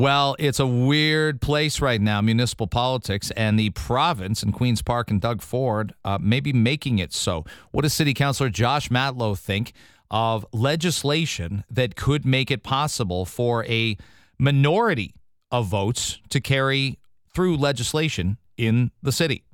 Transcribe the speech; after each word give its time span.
Well, 0.00 0.34
it's 0.38 0.58
a 0.58 0.66
weird 0.66 1.42
place 1.42 1.82
right 1.82 2.00
now, 2.00 2.22
municipal 2.22 2.66
politics, 2.66 3.30
and 3.32 3.58
the 3.58 3.68
province 3.68 4.42
and 4.42 4.50
Queen's 4.50 4.80
Park 4.80 5.10
and 5.10 5.20
Doug 5.20 5.42
Ford 5.42 5.92
uh, 6.06 6.16
may 6.18 6.40
be 6.40 6.54
making 6.54 6.98
it 6.98 7.12
so. 7.12 7.44
What 7.70 7.82
does 7.82 7.92
City 7.92 8.14
Councilor 8.14 8.48
Josh 8.48 8.88
Matlow 8.88 9.38
think 9.38 9.74
of 10.10 10.46
legislation 10.54 11.64
that 11.70 11.96
could 11.96 12.24
make 12.24 12.50
it 12.50 12.62
possible 12.62 13.26
for 13.26 13.62
a 13.66 13.98
minority 14.38 15.12
of 15.50 15.66
votes 15.66 16.18
to 16.30 16.40
carry 16.40 16.98
through 17.34 17.58
legislation 17.58 18.38
in 18.56 18.92
the 19.02 19.12
city? 19.12 19.44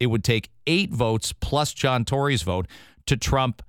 It 0.00 0.06
would 0.06 0.24
take 0.24 0.50
eight 0.66 0.90
votes 0.90 1.32
plus 1.32 1.72
John 1.72 2.04
Tory's 2.04 2.42
vote 2.42 2.66
to 3.06 3.16
trump 3.16 3.62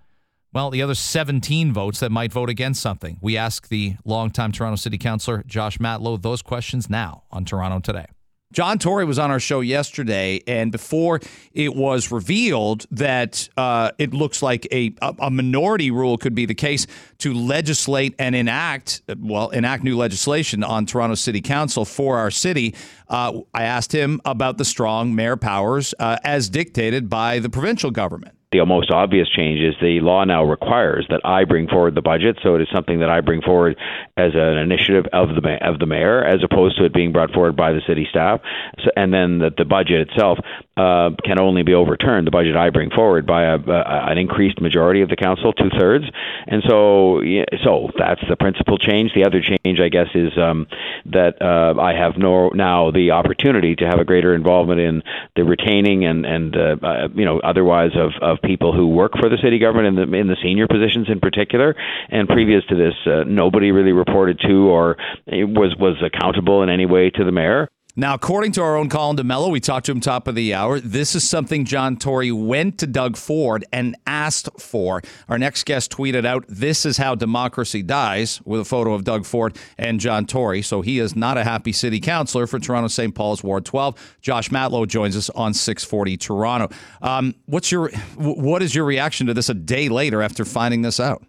well, 0.54 0.70
the 0.70 0.82
other 0.82 0.96
17 0.96 1.74
votes 1.74 2.00
that 2.00 2.12
might 2.12 2.32
vote 2.32 2.50
against 2.50 2.82
something. 2.82 3.18
We 3.22 3.38
ask 3.38 3.68
the 3.68 3.96
longtime 4.06 4.52
Toronto 4.52 4.76
City 4.76 4.98
Councilor 4.98 5.44
Josh 5.48 5.80
Matlow 5.80 6.22
those 6.22 6.42
questions 6.42 6.90
now 6.90 7.24
on 7.32 7.44
Toronto 7.44 7.80
Today. 7.80 8.06
John 8.54 8.78
Tory 8.78 9.04
was 9.04 9.18
on 9.18 9.32
our 9.32 9.40
show 9.40 9.62
yesterday, 9.62 10.40
and 10.46 10.72
before 10.72 11.20
it 11.54 11.76
was 11.76 12.12
revealed 12.12 12.86
that 12.92 13.50
uh, 13.58 13.90
it 13.98 14.14
looks 14.14 14.44
like 14.44 14.68
a, 14.72 14.94
a 15.02 15.32
minority 15.32 15.90
rule 15.90 16.20
could 16.20 16.36
be 16.36 16.46
the 16.46 16.54
case 16.54 16.86
to 17.18 17.34
legislate 17.34 18.14
and 18.20 18.36
enact, 18.36 19.02
well, 19.18 19.50
enact 19.50 19.84
new 19.84 19.98
legislation 19.98 20.64
on 20.64 20.86
Toronto 20.86 21.16
City 21.16 21.42
Council 21.42 21.84
for 21.84 22.20
our 22.20 22.30
city, 22.30 22.76
uh, 23.10 23.40
I 23.56 23.64
asked 23.64 23.92
him 23.92 24.22
about 24.24 24.60
the 24.60 24.66
strong 24.66 25.16
mayor 25.16 25.36
powers 25.36 25.96
uh, 25.98 26.18
as 26.24 26.48
dictated 26.48 27.10
by 27.10 27.40
the 27.40 27.50
provincial 27.50 27.90
government 27.90 28.38
the 28.54 28.66
most 28.66 28.92
obvious 28.92 29.28
change 29.30 29.60
is 29.60 29.76
the 29.82 30.00
law 30.00 30.24
now 30.24 30.44
requires 30.44 31.06
that 31.10 31.22
I 31.26 31.44
bring 31.46 31.68
forward 31.68 31.96
the 31.96 32.02
budget, 32.02 32.38
so 32.44 32.56
it 32.56 32.62
is 32.62 32.68
something 32.74 33.00
that 33.00 33.10
I 33.10 33.22
bring 33.22 33.42
forward 33.42 33.78
as 34.16 34.32
an 34.36 34.58
initiative 34.58 35.06
of 35.12 35.30
the 35.30 35.58
of 35.62 35.80
the 35.80 35.86
mayor, 35.86 36.24
as 36.24 36.44
opposed 36.44 36.78
to 36.78 36.86
it 36.86 36.94
being 36.94 37.12
brought 37.12 37.32
forward 37.32 37.56
by 37.56 37.74
the 37.74 37.82
city 37.88 38.08
staff. 38.10 38.42
So, 38.84 38.92
and 38.96 39.14
then 39.14 39.40
that 39.40 39.58
the 39.58 39.66
budget 39.66 40.10
itself 40.10 40.38
uh, 40.78 41.12
can 41.26 41.40
only 41.40 41.64
be 41.64 41.74
overturned. 41.74 42.28
The 42.28 42.32
budget 42.32 42.56
I 42.56 42.70
bring 42.70 42.92
forward 42.92 43.26
by 43.26 43.44
a, 43.44 43.58
a, 43.58 44.12
an 44.12 44.18
increased 44.18 44.62
majority 44.62 45.02
of 45.02 45.10
the 45.10 45.16
council, 45.16 45.52
two 45.54 45.70
thirds, 45.78 46.06
and 46.48 46.64
so 46.68 47.22
so 47.64 47.90
that's 47.98 48.22
the 48.30 48.36
principal 48.36 48.78
change. 48.78 49.12
The 49.16 49.26
other 49.26 49.42
change, 49.42 49.80
I 49.80 49.90
guess, 49.90 50.08
is 50.14 50.38
um, 50.38 50.68
that 51.08 51.42
uh, 51.42 51.80
I 51.82 51.94
have 51.94 52.18
no 52.18 52.50
now 52.50 52.92
the 52.92 53.12
opportunity 53.12 53.76
to 53.78 53.86
have 53.86 54.00
a 54.00 54.06
greater 54.06 54.36
involvement 54.36 54.80
in 54.80 55.04
the 55.36 55.44
retaining 55.44 56.06
and 56.06 56.26
and 56.26 56.56
uh, 56.56 56.76
uh 56.82 57.08
you 57.16 57.26
know 57.26 57.40
otherwise 57.40 57.92
of 57.96 58.12
of 58.22 58.42
people 58.44 58.74
who 58.74 58.88
work 58.88 59.14
for 59.20 59.30
the 59.30 59.38
city 59.44 59.60
government 59.60 59.88
in 59.88 59.96
the 59.96 60.18
in 60.18 60.28
the 60.28 60.38
senior 60.42 60.68
positions 60.68 61.08
in 61.10 61.20
particular. 61.20 61.76
And 62.10 62.28
previous 62.28 62.64
to 62.70 62.76
this, 62.76 62.94
uh, 63.06 63.24
nobody 63.26 63.72
really 63.72 63.92
reported 63.92 64.40
to 64.48 64.70
or 64.70 64.98
was 65.28 65.76
was 65.80 66.02
accountable 66.04 66.64
in 66.64 66.70
any 66.70 66.86
way 66.86 67.10
to 67.10 67.24
the 67.24 67.32
mayor. 67.32 67.70
Now, 67.96 68.16
according 68.16 68.54
to 68.54 68.64
our 68.64 68.76
own 68.76 68.90
Colin 68.90 69.18
D'Mello, 69.18 69.52
we 69.52 69.60
talked 69.60 69.86
to 69.86 69.92
him 69.92 70.00
top 70.00 70.28
of 70.28 70.34
the 70.34 70.52
hour. 70.52 70.80
This 70.80 71.14
is 71.14 71.30
something 71.30 71.64
John 71.64 71.96
Tory 71.96 72.32
went 72.32 72.80
to 72.80 72.88
Doug 72.88 73.18
Ford 73.18 73.66
and 73.72 73.96
asked 74.08 74.50
for. 74.60 75.04
Our 75.30 75.38
next 75.38 75.68
guest 75.68 75.92
tweeted 75.92 76.26
out, 76.26 76.44
This 76.48 76.88
is 76.88 76.98
how 76.98 77.14
democracy 77.14 77.84
dies, 77.84 78.42
with 78.46 78.62
a 78.62 78.66
photo 78.66 78.96
of 78.96 79.04
Doug 79.04 79.28
Ford 79.28 79.56
and 79.78 80.00
John 80.00 80.26
Tory. 80.26 80.64
So 80.64 80.82
he 80.82 80.98
is 80.98 81.16
not 81.16 81.38
a 81.38 81.44
happy 81.44 81.72
city 81.72 82.00
councilor 82.00 82.48
for 82.48 82.58
Toronto 82.58 82.88
St. 82.88 83.14
Paul's 83.14 83.44
Ward 83.44 83.64
12. 83.64 84.18
Josh 84.22 84.50
Matlow 84.50 84.88
joins 84.88 85.16
us 85.16 85.30
on 85.30 85.54
640 85.54 86.18
Toronto. 86.18 86.76
Um, 87.04 87.36
what's 87.46 87.72
your, 87.72 87.90
what 88.16 88.64
is 88.64 88.74
your 88.74 88.86
reaction 88.86 89.28
to 89.28 89.36
this 89.36 89.50
a 89.50 89.54
day 89.54 89.88
later 89.88 90.24
after 90.24 90.46
finding 90.46 90.82
this 90.82 91.00
out? 91.00 91.24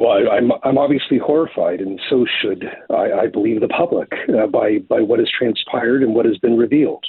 Well, 0.00 0.12
I, 0.32 0.38
am 0.38 0.50
I'm 0.64 0.78
obviously 0.78 1.18
horrified, 1.18 1.80
and 1.82 2.00
so 2.08 2.24
should 2.40 2.64
I, 2.88 3.24
I 3.24 3.26
believe 3.26 3.60
the 3.60 3.68
public 3.68 4.10
uh, 4.30 4.46
by 4.46 4.78
by 4.88 5.02
what 5.02 5.18
has 5.18 5.28
transpired 5.36 6.02
and 6.02 6.14
what 6.14 6.24
has 6.24 6.38
been 6.38 6.56
revealed. 6.56 7.04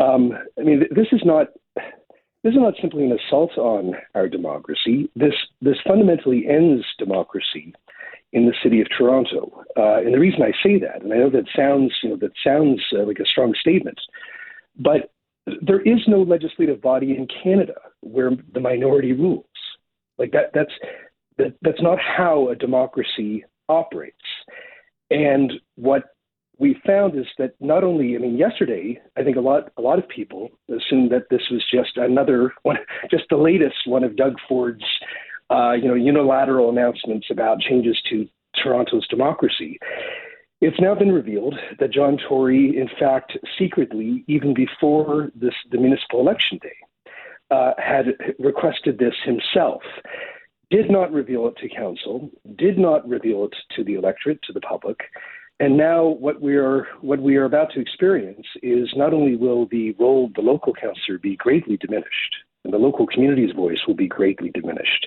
Um, 0.00 0.32
I 0.58 0.62
mean, 0.62 0.82
this 0.90 1.06
is 1.12 1.20
not 1.24 1.48
this 1.76 2.52
is 2.52 2.58
not 2.58 2.74
simply 2.80 3.04
an 3.04 3.12
assault 3.12 3.56
on 3.56 3.94
our 4.16 4.28
democracy. 4.28 5.08
This 5.14 5.34
this 5.62 5.76
fundamentally 5.86 6.46
ends 6.48 6.84
democracy 6.98 7.72
in 8.32 8.46
the 8.46 8.54
city 8.60 8.80
of 8.80 8.88
Toronto. 8.98 9.62
Uh, 9.76 9.98
and 9.98 10.12
the 10.12 10.18
reason 10.18 10.42
I 10.42 10.50
say 10.64 10.80
that, 10.80 11.02
and 11.02 11.12
I 11.12 11.16
know 11.16 11.30
that 11.30 11.46
sounds 11.54 11.92
you 12.02 12.08
know 12.08 12.16
that 12.16 12.32
sounds 12.44 12.82
uh, 12.92 13.06
like 13.06 13.20
a 13.20 13.24
strong 13.24 13.54
statement, 13.60 14.00
but 14.76 15.12
there 15.62 15.80
is 15.82 16.00
no 16.08 16.22
legislative 16.22 16.82
body 16.82 17.16
in 17.16 17.28
Canada 17.44 17.74
where 18.00 18.32
the 18.52 18.60
minority 18.60 19.12
rules. 19.12 19.46
Like 20.18 20.32
that 20.32 20.50
that's 20.52 20.72
that, 21.40 21.54
that's 21.62 21.82
not 21.82 21.98
how 21.98 22.48
a 22.48 22.54
democracy 22.54 23.44
operates. 23.68 24.16
And 25.10 25.52
what 25.76 26.04
we 26.58 26.76
found 26.86 27.18
is 27.18 27.26
that 27.38 27.54
not 27.60 27.82
only, 27.82 28.14
I 28.14 28.18
mean, 28.18 28.36
yesterday, 28.36 29.00
I 29.16 29.22
think 29.24 29.36
a 29.36 29.40
lot, 29.40 29.72
a 29.78 29.80
lot 29.80 29.98
of 29.98 30.08
people 30.08 30.50
assumed 30.68 31.10
that 31.10 31.28
this 31.30 31.42
was 31.50 31.64
just 31.72 31.96
another 31.96 32.52
one, 32.62 32.76
just 33.10 33.24
the 33.30 33.36
latest 33.36 33.76
one 33.86 34.04
of 34.04 34.16
Doug 34.16 34.34
Ford's, 34.48 34.84
uh, 35.50 35.72
you 35.72 35.88
know, 35.88 35.94
unilateral 35.94 36.70
announcements 36.70 37.28
about 37.30 37.60
changes 37.60 37.96
to 38.10 38.28
Toronto's 38.62 39.08
democracy. 39.08 39.78
It's 40.60 40.78
now 40.78 40.94
been 40.94 41.12
revealed 41.12 41.54
that 41.78 41.92
John 41.92 42.18
Tory, 42.28 42.76
in 42.76 42.88
fact, 42.98 43.38
secretly, 43.58 44.24
even 44.28 44.52
before 44.52 45.30
this, 45.34 45.54
the 45.70 45.78
municipal 45.78 46.20
election 46.20 46.58
day, 46.62 46.76
uh, 47.50 47.72
had 47.78 48.06
requested 48.38 48.98
this 48.98 49.14
himself 49.24 49.82
did 50.70 50.90
not 50.90 51.12
reveal 51.12 51.46
it 51.48 51.56
to 51.58 51.68
council, 51.68 52.30
did 52.56 52.78
not 52.78 53.08
reveal 53.08 53.44
it 53.44 53.54
to 53.76 53.84
the 53.84 53.94
electorate, 53.94 54.40
to 54.42 54.52
the 54.52 54.60
public. 54.60 54.98
And 55.58 55.76
now 55.76 56.06
what 56.06 56.40
we 56.40 56.56
are 56.56 56.86
what 57.02 57.20
we 57.20 57.36
are 57.36 57.44
about 57.44 57.70
to 57.74 57.80
experience 57.80 58.46
is 58.62 58.88
not 58.96 59.12
only 59.12 59.36
will 59.36 59.66
the 59.70 59.92
role 59.98 60.26
of 60.26 60.34
the 60.34 60.40
local 60.40 60.72
councillor 60.72 61.18
be 61.18 61.36
greatly 61.36 61.76
diminished, 61.76 62.34
and 62.64 62.72
the 62.72 62.78
local 62.78 63.06
community's 63.06 63.54
voice 63.54 63.78
will 63.86 63.94
be 63.94 64.08
greatly 64.08 64.50
diminished, 64.50 65.06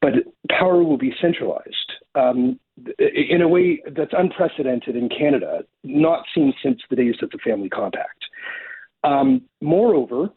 but 0.00 0.14
power 0.48 0.82
will 0.82 0.96
be 0.96 1.14
centralized 1.20 1.92
um, 2.14 2.58
in 2.98 3.42
a 3.42 3.48
way 3.48 3.82
that's 3.94 4.12
unprecedented 4.16 4.96
in 4.96 5.08
Canada, 5.08 5.64
not 5.84 6.24
seen 6.34 6.54
since 6.62 6.80
the 6.88 6.96
days 6.96 7.16
of 7.22 7.30
the 7.30 7.38
Family 7.38 7.68
Compact. 7.68 8.24
Um, 9.04 9.42
moreover, 9.60 10.30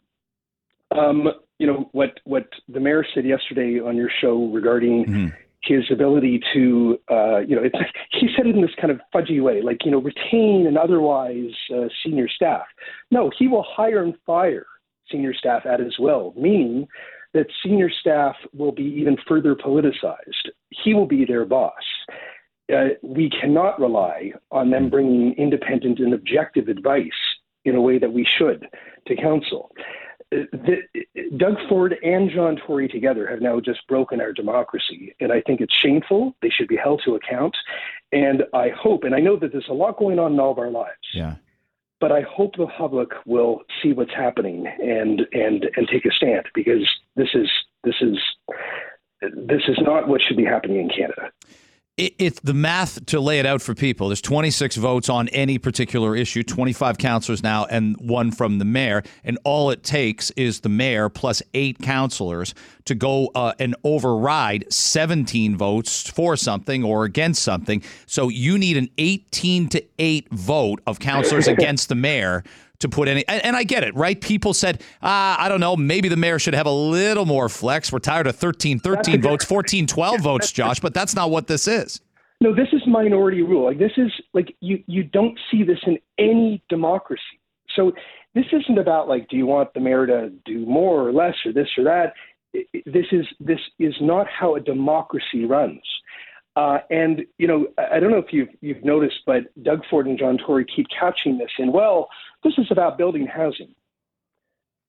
um, 0.90 1.28
you 1.58 1.66
know 1.66 1.88
what 1.92 2.20
what 2.24 2.48
the 2.68 2.80
mayor 2.80 3.04
said 3.14 3.24
yesterday 3.24 3.80
on 3.80 3.96
your 3.96 4.10
show 4.20 4.46
regarding 4.46 5.04
mm-hmm. 5.04 5.28
his 5.62 5.84
ability 5.90 6.40
to 6.52 6.98
uh, 7.10 7.38
you 7.38 7.56
know 7.56 7.62
it's, 7.62 7.78
he 8.12 8.28
said 8.36 8.46
it 8.46 8.54
in 8.54 8.62
this 8.62 8.74
kind 8.80 8.90
of 8.90 9.00
fudgy 9.14 9.42
way 9.42 9.62
like 9.62 9.84
you 9.84 9.90
know 9.90 10.00
retain 10.00 10.66
and 10.66 10.76
otherwise 10.76 11.52
uh, 11.74 11.88
senior 12.04 12.28
staff. 12.28 12.66
No 13.10 13.30
he 13.38 13.48
will 13.48 13.64
hire 13.66 14.02
and 14.02 14.14
fire 14.26 14.66
senior 15.10 15.34
staff 15.34 15.64
at 15.66 15.80
his 15.80 15.98
will 15.98 16.34
meaning 16.36 16.86
that 17.32 17.46
senior 17.62 17.90
staff 17.90 18.34
will 18.54 18.72
be 18.72 18.84
even 18.84 19.16
further 19.28 19.54
politicized. 19.54 20.50
He 20.70 20.94
will 20.94 21.06
be 21.06 21.24
their 21.24 21.44
boss. 21.44 21.82
Uh, 22.72 22.88
we 23.02 23.30
cannot 23.30 23.78
rely 23.78 24.32
on 24.50 24.70
them 24.70 24.88
bringing 24.88 25.34
independent 25.34 25.98
and 25.98 26.14
objective 26.14 26.68
advice 26.68 27.10
in 27.64 27.76
a 27.76 27.80
way 27.80 27.98
that 27.98 28.12
we 28.12 28.26
should 28.38 28.66
to 29.06 29.16
council 29.16 29.70
the, 30.30 30.78
Doug 31.36 31.56
Ford 31.68 31.96
and 32.02 32.30
John 32.30 32.56
Tory 32.66 32.88
together 32.88 33.26
have 33.28 33.40
now 33.40 33.60
just 33.60 33.86
broken 33.86 34.20
our 34.20 34.32
democracy, 34.32 35.14
and 35.20 35.32
I 35.32 35.40
think 35.42 35.60
it's 35.60 35.74
shameful. 35.74 36.34
They 36.42 36.50
should 36.50 36.68
be 36.68 36.76
held 36.76 37.02
to 37.04 37.14
account, 37.14 37.56
and 38.12 38.44
I 38.52 38.70
hope, 38.70 39.04
and 39.04 39.14
I 39.14 39.20
know 39.20 39.36
that 39.36 39.52
there's 39.52 39.68
a 39.68 39.74
lot 39.74 39.98
going 39.98 40.18
on 40.18 40.32
in 40.32 40.40
all 40.40 40.52
of 40.52 40.58
our 40.58 40.70
lives. 40.70 40.96
Yeah. 41.14 41.36
But 41.98 42.12
I 42.12 42.22
hope 42.22 42.56
the 42.56 42.66
public 42.66 43.08
will 43.24 43.62
see 43.82 43.92
what's 43.92 44.12
happening 44.12 44.66
and 44.66 45.22
and 45.32 45.66
and 45.76 45.88
take 45.88 46.04
a 46.04 46.10
stand 46.10 46.46
because 46.54 46.86
this 47.14 47.30
is 47.32 47.48
this 47.84 47.94
is 48.02 48.18
this 49.22 49.62
is 49.66 49.78
not 49.80 50.06
what 50.06 50.20
should 50.20 50.36
be 50.36 50.44
happening 50.44 50.80
in 50.80 50.90
Canada 50.90 51.32
it, 51.96 52.14
it's 52.18 52.40
the 52.40 52.54
math 52.54 53.04
to 53.06 53.20
lay 53.20 53.38
it 53.38 53.46
out 53.46 53.62
for 53.62 53.74
people. 53.74 54.08
There's 54.08 54.20
26 54.20 54.76
votes 54.76 55.08
on 55.08 55.28
any 55.28 55.58
particular 55.58 56.14
issue, 56.14 56.42
25 56.42 56.98
councilors 56.98 57.42
now, 57.42 57.64
and 57.66 57.96
one 57.98 58.30
from 58.30 58.58
the 58.58 58.64
mayor. 58.64 59.02
And 59.24 59.38
all 59.44 59.70
it 59.70 59.82
takes 59.82 60.30
is 60.32 60.60
the 60.60 60.68
mayor 60.68 61.08
plus 61.08 61.42
eight 61.54 61.78
councilors 61.80 62.54
to 62.84 62.94
go 62.94 63.30
uh, 63.34 63.54
and 63.58 63.74
override 63.82 64.70
17 64.72 65.56
votes 65.56 66.08
for 66.08 66.36
something 66.36 66.84
or 66.84 67.04
against 67.04 67.42
something. 67.42 67.82
So 68.06 68.28
you 68.28 68.58
need 68.58 68.76
an 68.76 68.90
18 68.98 69.68
to 69.70 69.84
8 69.98 70.28
vote 70.30 70.80
of 70.86 70.98
councilors 70.98 71.48
against 71.48 71.88
the 71.88 71.94
mayor 71.94 72.44
to 72.80 72.88
put 72.88 73.08
any. 73.08 73.26
And, 73.28 73.44
and 73.44 73.56
I 73.56 73.64
get 73.64 73.84
it, 73.84 73.94
right? 73.94 74.20
People 74.20 74.54
said, 74.54 74.82
ah, 75.02 75.36
I 75.38 75.48
don't 75.48 75.60
know, 75.60 75.76
maybe 75.76 76.08
the 76.08 76.16
mayor 76.16 76.38
should 76.38 76.54
have 76.54 76.66
a 76.66 76.72
little 76.72 77.26
more 77.26 77.48
flex. 77.48 77.92
We're 77.92 77.98
tired 77.98 78.26
of 78.26 78.36
13 78.36 78.78
13 78.78 79.20
votes, 79.22 79.44
14 79.44 79.86
12 79.86 80.20
votes, 80.20 80.52
Josh, 80.52 80.80
but 80.80 80.94
that's 80.94 81.14
not 81.14 81.30
what 81.30 81.46
this 81.46 81.68
is. 81.68 82.00
No, 82.40 82.54
this 82.54 82.68
is 82.72 82.82
minority 82.86 83.42
rule. 83.42 83.64
Like 83.64 83.78
this 83.78 83.92
is 83.96 84.12
like 84.34 84.54
you 84.60 84.82
you 84.86 85.02
don't 85.02 85.38
see 85.50 85.62
this 85.62 85.78
in 85.86 85.98
any 86.18 86.62
democracy. 86.68 87.22
So 87.74 87.92
this 88.34 88.44
isn't 88.52 88.78
about 88.78 89.08
like 89.08 89.28
do 89.28 89.36
you 89.36 89.46
want 89.46 89.72
the 89.72 89.80
mayor 89.80 90.06
to 90.06 90.30
do 90.44 90.66
more 90.66 91.08
or 91.08 91.12
less 91.12 91.34
or 91.46 91.52
this 91.52 91.68
or 91.78 91.84
that. 91.84 92.12
This 92.52 93.06
is 93.12 93.26
this 93.40 93.60
is 93.78 93.94
not 94.00 94.26
how 94.28 94.54
a 94.56 94.60
democracy 94.60 95.44
runs. 95.46 95.82
Uh, 96.56 96.78
and 96.90 97.26
you 97.38 97.46
know, 97.46 97.66
I 97.78 98.00
don't 98.00 98.10
know 98.10 98.18
if 98.18 98.32
you've 98.32 98.48
you've 98.62 98.82
noticed, 98.82 99.20
but 99.26 99.44
Doug 99.62 99.82
Ford 99.90 100.06
and 100.06 100.18
John 100.18 100.38
Tory 100.38 100.64
keep 100.64 100.86
couching 100.98 101.36
this 101.38 101.50
in, 101.58 101.70
well, 101.70 102.08
this 102.42 102.54
is 102.56 102.66
about 102.70 102.96
building 102.96 103.26
housing. 103.26 103.74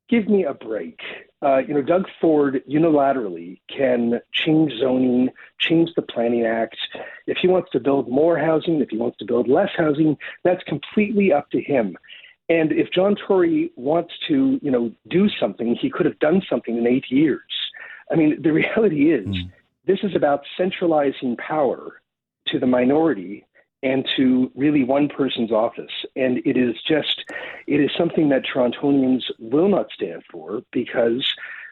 Give 0.10 0.30
me 0.30 0.46
a 0.46 0.54
break. 0.54 1.02
Uh, 1.42 1.58
you 1.58 1.74
know, 1.74 1.81
Doug 1.81 2.08
Ford 2.22 2.64
unilaterally 2.68 3.60
can 3.69 4.22
change 4.31 4.72
zoning, 4.80 5.30
change 5.60 5.90
the 5.96 6.02
Planning 6.02 6.46
Act. 6.46 6.78
If 7.28 7.38
he 7.42 7.50
wants 7.50 7.72
to 7.72 7.81
build 7.81 8.10
more 8.10 8.38
housing, 8.38 8.80
if 8.80 8.90
he 8.90 8.98
wants 8.98 9.18
to 9.18 9.25
build 9.25 9.50
less 9.50 9.69
housing, 9.75 10.18
that's 10.46 10.64
completely 10.64 11.34
up 11.34 11.52
to 11.52 11.62
him. 11.62 11.98
And 12.48 12.72
if 12.72 12.90
John 12.92 13.16
Tory 13.16 13.72
wants 13.75 14.14
to, 14.30 14.58
you 14.62 14.72
know, 14.72 14.92
do 15.10 15.28
something, 15.28 15.75
he 15.75 15.90
could 15.90 16.06
have 16.06 16.18
done 16.19 16.42
something 16.50 16.78
in 16.78 16.88
eight 16.88 17.12
years. 17.12 17.42
I 18.10 18.16
mean, 18.16 18.42
the 18.42 18.54
reality 18.54 19.12
is, 19.12 19.28
mm. 19.28 19.52
This 19.88 20.00
is 20.04 20.16
about 20.16 20.42
centralizing 20.57 21.38
power 21.38 22.01
to 22.48 22.60
the 22.60 22.68
minority 22.68 23.45
and 23.84 24.07
to 24.18 24.51
really 24.56 24.84
one 24.84 25.07
person's 25.07 25.51
office. 25.51 25.92
And 26.16 26.39
it 26.45 26.57
is 26.57 26.75
just, 26.88 27.24
it 27.68 27.80
is 27.80 27.89
something 27.98 28.30
that 28.30 28.44
Torontonians 28.44 29.24
will 29.39 29.69
not 29.69 29.88
stand 29.94 30.24
for 30.31 30.62
because 30.72 31.25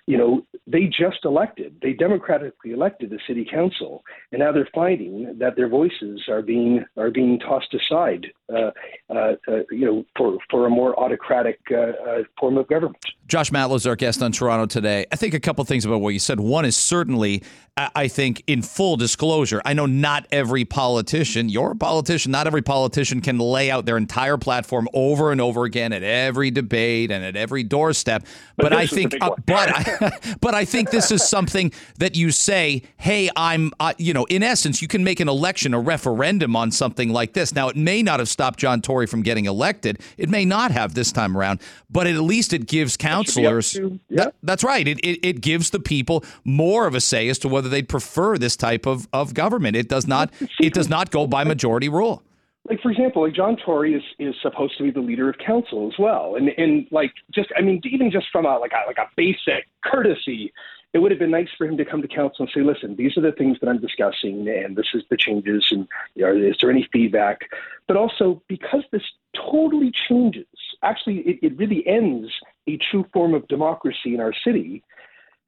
you 0.07 0.17
know, 0.17 0.45
they 0.67 0.85
just 0.85 1.25
elected, 1.25 1.77
they 1.81 1.93
democratically 1.93 2.71
elected 2.71 3.09
the 3.09 3.19
city 3.25 3.43
council, 3.43 4.03
and 4.31 4.39
now 4.39 4.51
they're 4.51 4.69
finding 4.73 5.35
that 5.39 5.55
their 5.55 5.67
voices 5.67 6.25
are 6.27 6.43
being 6.43 6.85
are 6.95 7.09
being 7.09 7.39
tossed 7.39 7.73
aside, 7.73 8.27
uh, 8.53 8.69
uh, 9.09 9.33
uh, 9.47 9.63
you 9.71 9.85
know, 9.85 10.05
for 10.15 10.37
for 10.51 10.67
a 10.67 10.69
more 10.69 10.97
autocratic 10.99 11.59
uh, 11.71 11.75
uh, 11.75 12.23
form 12.39 12.57
of 12.57 12.67
government. 12.67 13.03
Josh 13.27 13.49
Matlow 13.49 13.75
is 13.75 13.87
our 13.87 13.95
guest 13.95 14.21
on 14.21 14.31
Toronto 14.31 14.67
today. 14.67 15.05
I 15.11 15.15
think 15.15 15.33
a 15.33 15.39
couple 15.39 15.65
things 15.65 15.83
about 15.83 15.99
what 15.99 16.09
you 16.09 16.19
said. 16.19 16.39
One 16.39 16.63
is 16.63 16.77
certainly, 16.77 17.41
I 17.75 18.07
think, 18.07 18.43
in 18.45 18.61
full 18.61 18.97
disclosure, 18.97 19.63
I 19.65 19.73
know 19.73 19.87
not 19.87 20.27
every 20.31 20.63
politician, 20.63 21.49
you're 21.49 21.71
a 21.71 21.75
politician, 21.75 22.31
not 22.31 22.45
every 22.45 22.61
politician 22.61 23.21
can 23.21 23.39
lay 23.39 23.71
out 23.71 23.85
their 23.85 23.97
entire 23.97 24.37
platform 24.37 24.87
over 24.93 25.31
and 25.31 25.41
over 25.41 25.65
again 25.65 25.91
at 25.91 26.03
every 26.03 26.51
debate 26.51 27.09
and 27.09 27.25
at 27.25 27.35
every 27.35 27.63
doorstep. 27.63 28.25
But, 28.57 28.65
but 28.69 28.73
I 28.73 28.85
think, 28.85 29.15
uh, 29.19 29.31
but 29.45 29.69
I, 29.69 30.19
but 30.41 30.53
I 30.53 30.63
think 30.63 30.91
this 30.91 31.09
is 31.09 31.27
something 31.27 31.71
that 31.97 32.15
you 32.15 32.31
say, 32.31 32.83
hey, 32.97 33.31
I'm, 33.35 33.71
uh, 33.79 33.93
you 33.97 34.13
know, 34.13 34.25
in 34.25 34.43
essence, 34.43 34.83
you 34.83 34.87
can 34.87 35.03
make 35.03 35.19
an 35.19 35.27
election, 35.27 35.73
a 35.73 35.79
referendum 35.79 36.55
on 36.55 36.69
something 36.69 37.09
like 37.09 37.33
this. 37.33 37.55
Now, 37.55 37.69
it 37.69 37.75
may 37.75 38.03
not 38.03 38.19
have 38.19 38.29
stopped 38.29 38.59
John 38.59 38.81
Tory 38.81 39.07
from 39.07 39.23
getting 39.23 39.45
elected. 39.45 39.99
It 40.17 40.29
may 40.29 40.45
not 40.45 40.69
have 40.69 40.93
this 40.93 41.11
time 41.11 41.35
around, 41.35 41.59
but 41.89 42.05
at 42.05 42.15
least 42.17 42.53
it 42.53 42.67
gives 42.67 42.95
councilors. 43.15 43.75
Yeah. 43.75 43.89
That, 44.09 44.35
that's 44.43 44.63
right. 44.63 44.87
It, 44.87 44.99
it, 44.99 45.19
it 45.25 45.41
gives 45.41 45.69
the 45.69 45.79
people 45.79 46.23
more 46.43 46.87
of 46.87 46.95
a 46.95 47.01
say 47.01 47.27
as 47.29 47.39
to 47.39 47.47
whether 47.47 47.69
they'd 47.69 47.89
prefer 47.89 48.37
this 48.37 48.55
type 48.55 48.85
of, 48.85 49.07
of 49.13 49.33
government. 49.33 49.75
It 49.75 49.89
does 49.89 50.07
not. 50.07 50.31
It 50.59 50.73
does 50.73 50.89
not 50.89 51.11
go 51.11 51.27
by 51.27 51.43
majority 51.43 51.89
rule 51.89 52.23
like 52.67 52.81
for 52.81 52.89
example, 52.91 53.23
like 53.23 53.33
John 53.33 53.57
Tory 53.57 53.93
is 53.93 54.03
is 54.17 54.35
supposed 54.41 54.77
to 54.77 54.83
be 54.83 54.91
the 54.91 54.99
leader 54.99 55.29
of 55.29 55.37
council 55.37 55.87
as 55.91 55.99
well, 55.99 56.35
and 56.35 56.49
and 56.57 56.87
like 56.91 57.13
just 57.33 57.49
I 57.55 57.61
mean 57.61 57.79
even 57.83 58.09
just 58.11 58.27
from 58.31 58.45
a 58.45 58.57
like 58.57 58.71
a 58.71 58.87
like 58.87 58.97
a 58.97 59.09
basic 59.15 59.67
courtesy, 59.83 60.51
it 60.93 60.99
would 60.99 61.11
have 61.11 61.19
been 61.19 61.31
nice 61.31 61.49
for 61.57 61.67
him 61.67 61.77
to 61.77 61.85
come 61.85 62.01
to 62.01 62.07
council 62.07 62.45
and 62.45 62.49
say, 62.53 62.61
listen, 62.61 62.95
these 62.95 63.17
are 63.17 63.21
the 63.21 63.33
things 63.33 63.57
that 63.61 63.69
I'm 63.69 63.79
discussing, 63.79 64.47
and 64.47 64.75
this 64.75 64.87
is 64.93 65.03
the 65.09 65.17
changes, 65.17 65.67
and 65.69 65.87
you 66.15 66.25
know, 66.25 66.35
is 66.35 66.55
there 66.59 66.71
any 66.71 66.87
feedback? 66.91 67.41
But 67.87 67.97
also 67.97 68.41
because 68.47 68.83
this 68.91 69.03
totally 69.35 69.91
changes, 70.07 70.47
actually, 70.85 71.17
it, 71.19 71.39
it 71.41 71.57
really 71.57 71.85
ends 71.87 72.31
a 72.67 72.77
true 72.91 73.05
form 73.11 73.33
of 73.33 73.47
democracy 73.47 74.13
in 74.13 74.19
our 74.19 74.33
city 74.43 74.83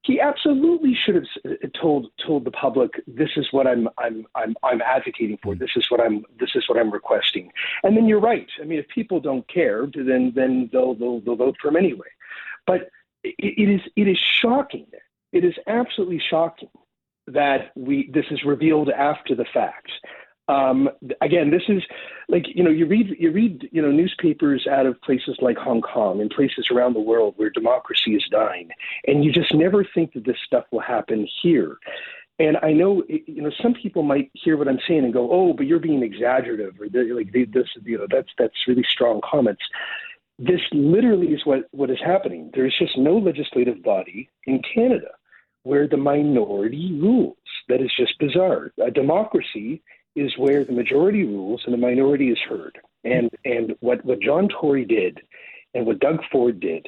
he 0.07 0.21
absolutely 0.21 0.95
should 1.05 1.15
have 1.15 1.25
uh, 1.45 1.67
told 1.79 2.07
told 2.25 2.45
the 2.45 2.51
public 2.51 2.91
this 3.07 3.29
is 3.35 3.47
what 3.51 3.67
I'm 3.67 3.89
I'm 3.97 4.25
I'm 4.35 4.55
I'm 4.63 4.81
advocating 4.81 5.37
for. 5.43 5.53
This 5.53 5.71
is 5.75 5.85
what 5.89 5.99
I'm 5.99 6.23
this 6.39 6.51
is 6.55 6.63
what 6.69 6.79
I'm 6.79 6.91
requesting. 6.91 7.51
And 7.83 7.95
then 7.95 8.07
you're 8.07 8.21
right. 8.21 8.47
I 8.61 8.63
mean, 8.63 8.79
if 8.79 8.87
people 8.87 9.19
don't 9.19 9.47
care, 9.49 9.85
then 9.93 10.31
then 10.33 10.69
they'll 10.71 10.95
they'll, 10.95 11.19
they'll 11.19 11.35
vote 11.35 11.57
for 11.61 11.67
him 11.67 11.75
anyway. 11.75 12.07
But 12.65 12.89
it, 13.23 13.35
it 13.37 13.69
is 13.69 13.81
it 13.97 14.07
is 14.07 14.17
shocking. 14.41 14.87
It 15.33 15.43
is 15.43 15.55
absolutely 15.67 16.21
shocking 16.29 16.69
that 17.27 17.71
we 17.75 18.09
this 18.13 18.25
is 18.31 18.43
revealed 18.45 18.89
after 18.89 19.35
the 19.35 19.45
fact. 19.53 19.91
Um, 20.49 20.89
again, 21.21 21.51
this 21.51 21.63
is 21.67 21.83
like 22.29 22.45
you 22.47 22.63
know 22.63 22.69
you 22.69 22.85
read 22.85 23.15
you 23.19 23.31
read 23.31 23.67
you 23.71 23.81
know 23.81 23.91
newspapers 23.91 24.65
out 24.69 24.85
of 24.85 24.99
places 25.01 25.37
like 25.41 25.57
Hong 25.57 25.81
Kong 25.81 26.21
and 26.21 26.29
places 26.29 26.67
around 26.71 26.93
the 26.93 27.01
world 27.01 27.33
where 27.37 27.49
democracy 27.49 28.15
is 28.15 28.23
dying, 28.31 28.69
and 29.05 29.25
you 29.25 29.31
just 29.31 29.53
never 29.53 29.85
think 29.93 30.13
that 30.13 30.25
this 30.25 30.37
stuff 30.45 30.65
will 30.71 30.79
happen 30.79 31.27
here. 31.41 31.77
And 32.39 32.57
I 32.61 32.71
know 32.71 33.03
you 33.07 33.41
know 33.41 33.51
some 33.61 33.73
people 33.73 34.03
might 34.03 34.31
hear 34.33 34.55
what 34.55 34.69
I'm 34.69 34.79
saying 34.87 35.03
and 35.03 35.13
go, 35.13 35.29
"Oh, 35.31 35.53
but 35.53 35.65
you're 35.65 35.79
being 35.79 36.03
exaggerative," 36.03 36.75
or 36.79 36.87
like 37.13 37.33
this 37.33 37.67
you 37.83 37.97
know 37.97 38.07
that's 38.09 38.29
that's 38.37 38.67
really 38.67 38.85
strong 38.89 39.21
comments. 39.29 39.63
This 40.39 40.61
literally 40.71 41.27
is 41.27 41.45
what 41.45 41.67
what 41.71 41.89
is 41.89 41.99
happening. 42.05 42.51
There 42.53 42.65
is 42.65 42.73
just 42.79 42.97
no 42.97 43.17
legislative 43.17 43.83
body 43.83 44.29
in 44.45 44.61
Canada 44.73 45.09
where 45.63 45.87
the 45.87 45.97
minority 45.97 46.97
rules. 47.01 47.35
That 47.67 47.81
is 47.81 47.91
just 47.97 48.17
bizarre. 48.19 48.71
A 48.81 48.89
democracy 48.89 49.81
is 50.17 50.33
where 50.37 50.65
the 50.65 50.73
majority 50.73 51.23
rules 51.23 51.61
and 51.65 51.73
the 51.73 51.77
minority 51.77 52.29
is 52.29 52.39
heard. 52.49 52.77
And 53.03 53.29
and 53.45 53.75
what, 53.79 54.03
what 54.03 54.19
John 54.19 54.49
Tory 54.49 54.83
did 54.83 55.21
and 55.73 55.85
what 55.85 55.99
Doug 55.99 56.19
Ford 56.31 56.59
did 56.59 56.87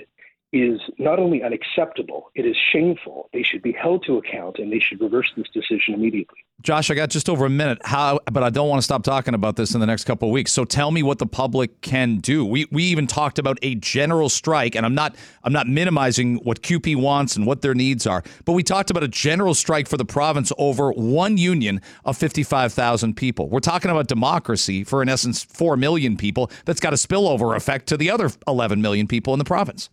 is 0.51 0.79
not 0.97 1.19
only 1.19 1.43
unacceptable, 1.43 2.31
it 2.33 2.45
is 2.45 2.55
shameful. 2.71 3.29
They 3.33 3.43
should 3.43 3.61
be 3.61 3.71
held 3.71 4.03
to 4.07 4.17
account 4.17 4.57
and 4.57 4.71
they 4.71 4.79
should 4.79 4.99
reverse 4.99 5.31
this 5.37 5.47
decision 5.53 5.93
immediately. 5.93 6.39
Josh, 6.61 6.91
I 6.91 6.95
got 6.95 7.09
just 7.09 7.29
over 7.29 7.45
a 7.45 7.49
minute. 7.49 7.77
How 7.85 8.19
but 8.31 8.43
I 8.43 8.49
don't 8.49 8.67
want 8.67 8.79
to 8.79 8.83
stop 8.83 9.03
talking 9.03 9.33
about 9.33 9.55
this 9.55 9.73
in 9.73 9.79
the 9.79 9.85
next 9.85 10.03
couple 10.03 10.27
of 10.27 10.33
weeks. 10.33 10.51
So 10.51 10.65
tell 10.65 10.91
me 10.91 11.03
what 11.03 11.17
the 11.17 11.25
public 11.25 11.79
can 11.81 12.17
do. 12.17 12.43
We 12.43 12.65
we 12.71 12.83
even 12.85 13.07
talked 13.07 13.39
about 13.39 13.59
a 13.61 13.75
general 13.75 14.27
strike 14.27 14.75
and 14.75 14.85
I'm 14.85 14.95
not 14.95 15.15
I'm 15.43 15.53
not 15.53 15.67
minimizing 15.67 16.37
what 16.37 16.61
CUPE 16.61 16.95
wants 16.95 17.37
and 17.37 17.45
what 17.45 17.61
their 17.61 17.73
needs 17.73 18.05
are, 18.05 18.23
but 18.43 18.53
we 18.53 18.63
talked 18.63 18.89
about 18.89 19.03
a 19.03 19.07
general 19.07 19.53
strike 19.53 19.87
for 19.87 19.95
the 19.97 20.05
province 20.05 20.51
over 20.57 20.91
one 20.91 21.37
union 21.37 21.79
of 22.03 22.17
55,000 22.17 23.15
people. 23.15 23.47
We're 23.49 23.59
talking 23.59 23.91
about 23.91 24.07
democracy 24.07 24.83
for 24.83 25.01
in 25.01 25.07
essence 25.07 25.43
4 25.43 25.77
million 25.77 26.17
people 26.17 26.51
that's 26.65 26.81
got 26.81 26.91
a 26.91 26.97
spillover 26.97 27.55
effect 27.55 27.87
to 27.87 27.97
the 27.97 28.09
other 28.09 28.29
11 28.47 28.81
million 28.81 29.07
people 29.07 29.33
in 29.33 29.39
the 29.39 29.45
province. 29.45 29.89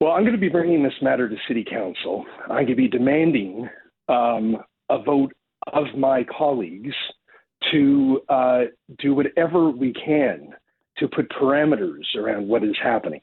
Well, 0.00 0.12
I'm 0.12 0.22
going 0.22 0.32
to 0.32 0.38
be 0.38 0.48
bringing 0.48 0.82
this 0.82 0.94
matter 1.00 1.28
to 1.28 1.36
City 1.48 1.64
Council. 1.64 2.24
I'm 2.44 2.50
going 2.50 2.66
to 2.66 2.74
be 2.74 2.88
demanding 2.88 3.68
um, 4.08 4.56
a 4.90 5.02
vote 5.02 5.32
of 5.72 5.86
my 5.96 6.24
colleagues 6.24 6.94
to 7.72 8.20
uh, 8.28 8.62
do 8.98 9.14
whatever 9.14 9.70
we 9.70 9.92
can 9.92 10.50
to 10.98 11.08
put 11.08 11.30
parameters 11.30 12.14
around 12.16 12.48
what 12.48 12.62
is 12.62 12.76
happening. 12.82 13.20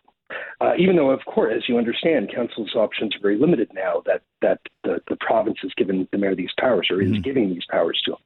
Uh, 0.62 0.74
even 0.78 0.96
though, 0.96 1.10
of 1.10 1.20
course, 1.26 1.54
as 1.56 1.64
you 1.68 1.78
understand, 1.78 2.32
council's 2.34 2.74
options 2.76 3.16
are 3.16 3.22
very 3.22 3.38
limited 3.38 3.70
now 3.74 4.02
that 4.06 4.22
that 4.42 4.60
the, 4.84 5.02
the 5.10 5.18
province 5.20 5.58
has 5.62 5.72
given 5.76 6.08
the 6.12 6.18
mayor 6.18 6.36
these 6.36 6.54
powers 6.58 6.88
or 6.90 6.98
mm-hmm. 6.98 7.16
is 7.16 7.22
giving 7.22 7.50
these 7.50 7.66
powers 7.70 8.02
to 8.06 8.12
him. 8.12 8.18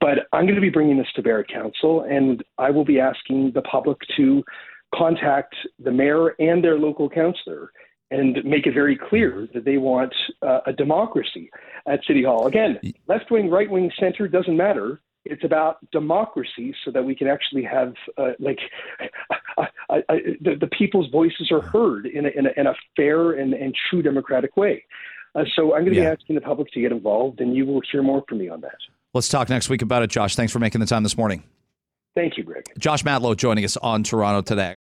But 0.00 0.28
I'm 0.32 0.44
going 0.44 0.56
to 0.56 0.60
be 0.60 0.70
bringing 0.70 0.98
this 0.98 1.10
to 1.16 1.22
Barrett 1.22 1.48
Council, 1.48 2.02
and 2.02 2.44
I 2.58 2.70
will 2.70 2.84
be 2.84 3.00
asking 3.00 3.52
the 3.54 3.62
public 3.62 3.98
to 4.16 4.44
contact 4.94 5.54
the 5.78 5.90
mayor 5.90 6.28
and 6.38 6.62
their 6.62 6.78
local 6.78 7.08
councillor 7.08 7.72
and 8.10 8.38
make 8.44 8.66
it 8.66 8.72
very 8.72 8.96
clear 8.96 9.48
that 9.52 9.64
they 9.64 9.76
want 9.76 10.14
uh, 10.42 10.60
a 10.66 10.72
democracy 10.72 11.50
at 11.86 12.00
City 12.06 12.24
Hall. 12.24 12.46
Again, 12.46 12.78
left 13.06 13.30
wing, 13.30 13.50
right 13.50 13.70
wing, 13.70 13.90
center 14.00 14.26
doesn't 14.28 14.56
matter. 14.56 15.00
It's 15.24 15.44
about 15.44 15.78
democracy 15.90 16.74
so 16.84 16.90
that 16.92 17.04
we 17.04 17.14
can 17.14 17.26
actually 17.26 17.64
have, 17.64 17.92
uh, 18.16 18.30
like, 18.38 18.58
the, 19.88 20.56
the, 20.58 20.68
people's 20.68 21.10
voices 21.10 21.50
are 21.50 21.60
heard 21.60 22.06
in 22.06 22.24
a, 22.24 22.28
in 22.30 22.46
a, 22.46 22.50
in 22.56 22.66
a 22.66 22.74
fair 22.96 23.32
and, 23.32 23.52
and 23.52 23.76
true 23.90 24.00
democratic 24.00 24.56
way. 24.56 24.84
Uh, 25.34 25.44
so 25.54 25.74
I'm 25.74 25.82
going 25.82 25.92
to 25.92 26.00
yeah. 26.00 26.14
be 26.14 26.20
asking 26.20 26.34
the 26.36 26.40
public 26.40 26.70
to 26.72 26.80
get 26.80 26.92
involved, 26.92 27.40
and 27.40 27.54
you 27.54 27.66
will 27.66 27.82
hear 27.92 28.02
more 28.02 28.24
from 28.26 28.38
me 28.38 28.48
on 28.48 28.62
that. 28.62 28.76
Let's 29.12 29.28
talk 29.28 29.50
next 29.50 29.68
week 29.68 29.82
about 29.82 30.02
it, 30.02 30.08
Josh. 30.08 30.34
Thanks 30.34 30.52
for 30.52 30.60
making 30.60 30.80
the 30.80 30.86
time 30.86 31.02
this 31.02 31.16
morning. 31.18 31.42
Thank 32.14 32.38
you, 32.38 32.44
Greg. 32.44 32.64
Josh 32.78 33.02
Matlow 33.02 33.36
joining 33.36 33.64
us 33.64 33.76
on 33.76 34.02
Toronto 34.02 34.40
today. 34.40 34.76